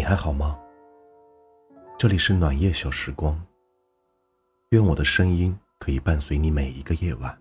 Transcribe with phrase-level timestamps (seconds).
[0.00, 0.58] 你还好吗？
[1.98, 3.38] 这里是暖夜小时光。
[4.70, 7.38] 愿我的声音可以伴随你每一个夜晚。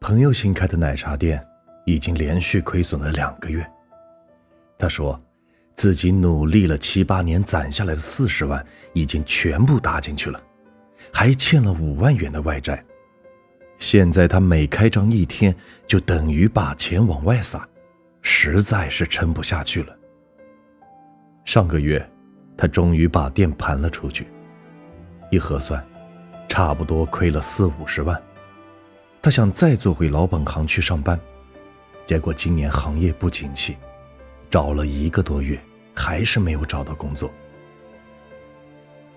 [0.00, 1.42] 朋友新开的奶茶店
[1.86, 3.66] 已经连续亏损了两个月。
[4.78, 5.18] 他说，
[5.74, 8.62] 自己努力了七八年攒下来的四十万
[8.92, 10.38] 已经全部搭进去了，
[11.10, 12.84] 还欠了五万元的外债。
[13.78, 15.56] 现在他每开张一天
[15.86, 17.66] 就等于把钱往外撒，
[18.22, 19.94] 实在是撑不下去了。
[21.44, 22.08] 上个月，
[22.56, 24.26] 他终于把店盘了出去，
[25.30, 25.84] 一核算，
[26.48, 28.20] 差不多亏了四五十万。
[29.20, 31.18] 他想再做回老本行去上班，
[32.06, 33.76] 结果今年行业不景气，
[34.48, 35.60] 找了一个多月
[35.94, 37.30] 还是没有找到工作。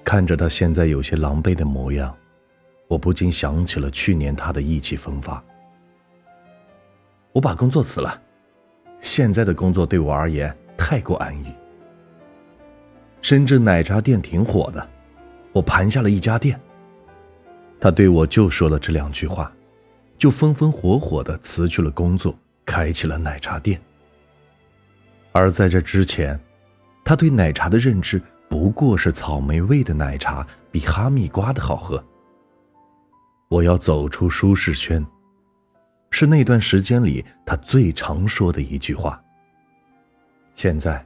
[0.03, 2.15] 看着他现在有些狼狈的模样。
[2.87, 5.43] 我不禁想起了去年他的意气风发。
[7.31, 8.21] 我把工作辞了，
[8.99, 11.53] 现在的工作对我而言太过安逸。
[13.21, 14.87] 深圳奶茶店挺火的，
[15.51, 16.59] 我盘下了一家店。
[17.79, 19.51] 他对我就说了这两句话，
[20.17, 23.79] 就风风火火的辞去了工作，开起了奶茶店。
[25.31, 26.39] 而在这之前，
[27.03, 32.03] 他对奶茶的认知不过是草莓味的奶茶比哈密瓜的好喝。
[33.49, 35.05] 我要走出舒适圈，
[36.17, 39.21] 是那段时间里他最常说的一句话。
[40.53, 41.05] 现在，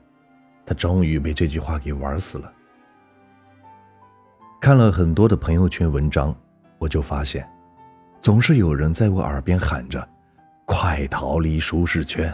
[0.68, 2.54] 他终于被这句话给玩死了。
[4.62, 6.36] 看了很多的朋友圈文章，
[6.78, 7.44] 我就发现，
[8.22, 10.08] 总是有人在我耳边喊着
[10.64, 12.32] ：“快逃离舒适圈。”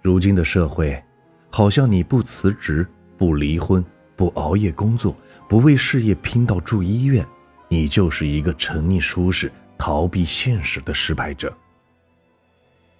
[0.00, 1.02] 如今的社会，
[1.50, 2.86] 好像你不辞职、
[3.18, 5.16] 不离婚、不熬夜工作、
[5.48, 7.26] 不为事业拼到住医院。
[7.66, 9.50] 你就是一个沉溺舒适、
[9.80, 11.50] 逃避现实的失败者。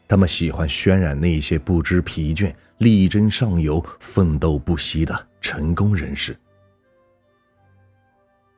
[0.08, 6.34] 他们喜欢渲染那些不知疲倦、力争上游、奋斗不息的成功人士。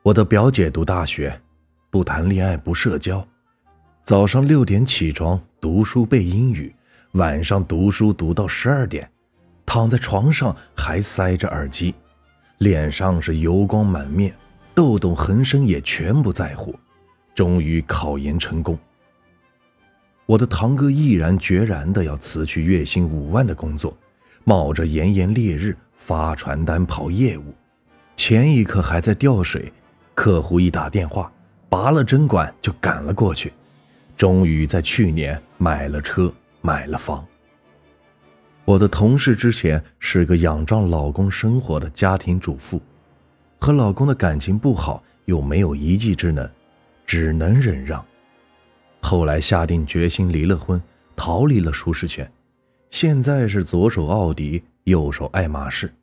[0.01, 1.37] 我的表姐读大学，
[1.89, 3.27] 不谈恋爱，不社交，
[4.05, 6.73] 早上六点起床读书背英语，
[7.11, 9.11] 晚上读书读到十二点，
[9.65, 11.93] 躺在床上还塞着耳机，
[12.59, 14.33] 脸上是油光满面。
[14.73, 16.73] 痘痘横生也全不在乎，
[17.33, 18.77] 终于考研成功。
[20.25, 23.95] 我的堂哥毅然决然的要辞去月薪五万的工作，
[24.43, 27.53] 冒着炎炎烈日发传单跑业务，
[28.15, 29.71] 前一刻还在吊水，
[30.15, 31.31] 客户一打电话，
[31.69, 33.51] 拔了针管就赶了过去，
[34.15, 37.25] 终于在去年买了车买了房。
[38.63, 42.81] 我的同事之前是个仰仗老公生活的家庭主妇。
[43.59, 46.49] 和老公的感情不好，又没有一技之能，
[47.13, 48.03] 只能忍让。
[48.99, 50.81] 后来下定决心离了婚，
[51.15, 52.27] 逃离了舒适圈。
[52.89, 55.93] 现在是左手奥迪，右手爱马仕。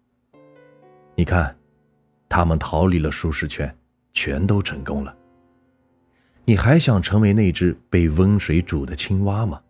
[1.17, 1.57] 你看，
[2.29, 3.77] 他们逃离了舒适圈，
[4.13, 5.13] 全都成功了。
[6.45, 9.61] 你还想成为那只被温水煮的青蛙吗？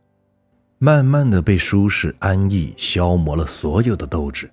[0.77, 4.51] 慢慢的被舒适安逸消磨了所有的斗志。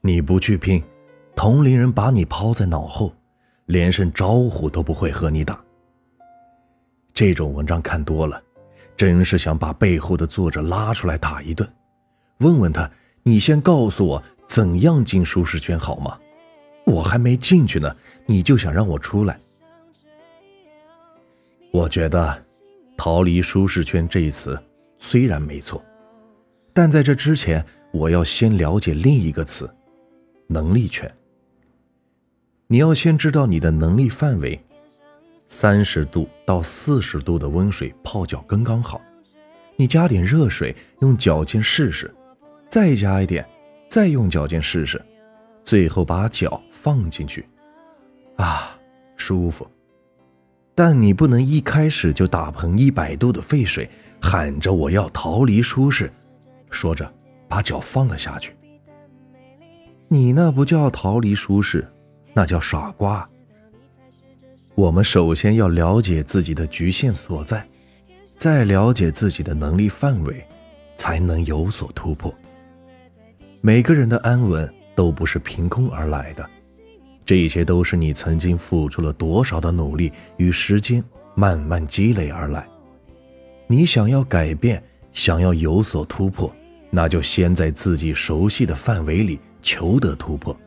[0.00, 0.82] 你不去拼。
[1.36, 3.14] 同龄人把你抛在脑后，
[3.66, 5.62] 连声招呼都不会和你打。
[7.20, 8.42] 这种文章看多了，
[8.96, 11.70] 真是想把背后的作者拉出来打一顿，
[12.38, 12.90] 问问他：
[13.22, 16.18] 你先告诉我怎样进舒适圈好吗？
[16.86, 17.94] 我还没进去呢，
[18.24, 19.38] 你就想让我出来？
[21.70, 22.42] 我觉得
[22.96, 24.58] “逃离舒适圈”这一词
[24.98, 25.84] 虽然没错，
[26.72, 29.70] 但在这之前，我要先了解另一个词——
[30.48, 31.14] 能力圈。
[32.66, 34.58] 你要先知道你的能力范围，
[35.52, 39.00] 三十度到四十度的温水泡脚刚刚好，
[39.74, 42.08] 你加点热水用脚尖试试，
[42.68, 43.44] 再加一点，
[43.88, 45.04] 再用脚尖试试，
[45.64, 47.44] 最后把脚放进去，
[48.36, 48.78] 啊，
[49.16, 49.68] 舒服。
[50.72, 53.90] 但你不能一开始就打盆一百度的沸水，
[54.22, 56.10] 喊着我要逃离舒适，
[56.70, 57.12] 说着
[57.48, 58.56] 把脚放了下去，
[60.06, 61.86] 你那不叫逃离舒适。
[62.32, 63.28] 那叫傻瓜。
[64.80, 67.62] 我们首先要了解自己的局限所在，
[68.38, 70.42] 再了解自己的能力范围，
[70.96, 72.34] 才能有所突破。
[73.60, 76.48] 每个人的安稳都不是凭空而来的，
[77.26, 81.04] 这一切都是你曾经付出了多少的努力与时间
[81.34, 82.66] 慢慢积累而来。
[83.66, 84.82] 你想要改变，
[85.12, 86.50] 想要有所突破，
[86.88, 90.58] 那就先在自己熟悉的范围里求得突破。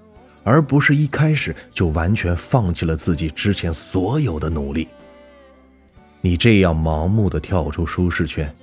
[0.44, 4.88] 而不是一开始就完全放弃了自己之前所有的努力。
[6.22, 8.54] 你这样盲目的跳出舒适圈，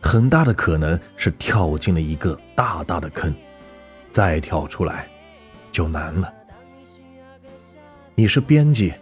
[0.00, 3.34] 很大的可能是跳进了一个大大的坑，
[4.10, 5.08] 再跳出来
[5.72, 6.32] 就难了。
[8.14, 8.92] 你是编辑，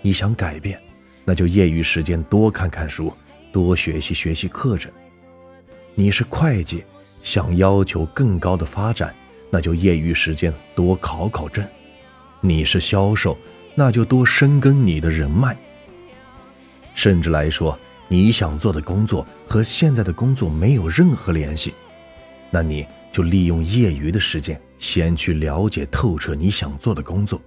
[0.00, 0.80] 你想改变，
[1.24, 3.12] 那就业余时间多看看书，
[3.52, 4.90] 多学习学习课程。
[5.94, 6.84] 你是会计，
[7.20, 9.14] 想要求更高的发展，
[9.50, 11.64] 那就业余时间多考考证；
[12.40, 13.36] 你是销售，
[13.74, 15.56] 那就多深耕你的人脉。
[16.94, 21.74] 甚至来说，你想做的工作和现在的工作没有任何联系，
[22.50, 27.40] 那你就利用业余的时间，先去了解透彻你想做的工作，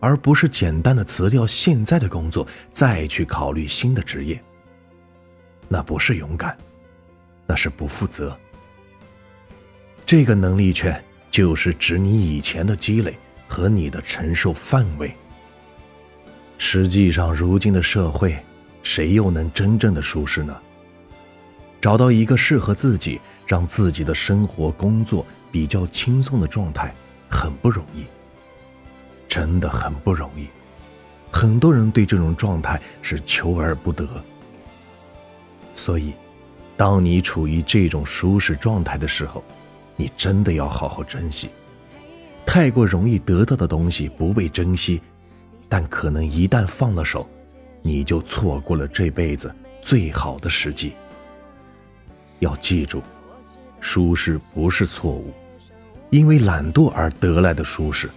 [0.00, 4.40] 而不是简单的辞掉现在的工作，再去考虑新的职业。
[5.68, 6.56] 那不是勇敢。
[7.46, 8.34] 那是不负责。
[10.06, 11.02] 这个能力圈
[11.34, 15.12] 就是指你以前的积累和你的承受范围。
[16.58, 18.38] 实际上，如今的社会，
[18.84, 20.56] 谁又能真正的舒适呢？
[21.80, 26.94] 找到一个适合自己、让自己的生活、工作比较轻松的状态，
[27.28, 28.04] 很不容易，
[29.26, 30.46] 真的很不容易。
[31.32, 34.06] 很多人对这种状态是求而不得，
[35.74, 36.12] 所以。
[36.76, 39.42] 当你处于这种舒适状态的时候，
[39.96, 41.50] 你真的要好好珍惜。
[42.46, 45.00] 太过容易得到的东西不被珍惜，
[45.68, 47.28] 但可能一旦放了手，
[47.82, 50.94] 你就错过了这辈子最好的时机。
[52.40, 53.02] 要记住，
[53.80, 55.32] 舒适不是错误，
[56.10, 58.10] 因为懒惰而得来的舒适，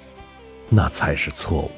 [0.69, 1.71] 那才是错误。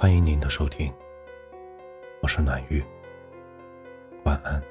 [0.00, 0.94] 欢迎您的收听，
[2.22, 2.80] 我是暖玉，
[4.22, 4.62] 晚安。